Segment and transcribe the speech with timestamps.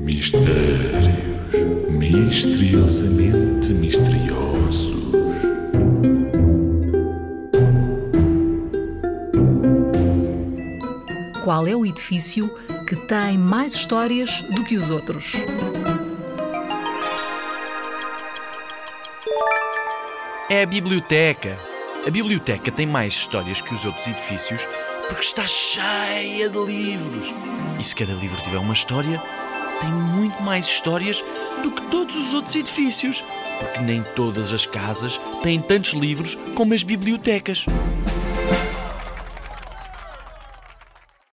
[0.00, 1.08] Mistérios
[1.90, 4.94] misteriosamente misteriosos.
[11.44, 12.48] Qual é o edifício
[12.88, 15.34] que tem mais histórias do que os outros?
[20.48, 21.58] É a biblioteca.
[22.06, 24.62] A biblioteca tem mais histórias que os outros edifícios
[25.10, 27.34] porque está cheia de livros.
[27.78, 29.20] E se cada livro tiver uma história,
[29.80, 31.24] tem muito mais histórias
[31.62, 33.24] do que todos os outros edifícios.
[33.58, 37.66] Porque nem todas as casas têm tantos livros como as bibliotecas.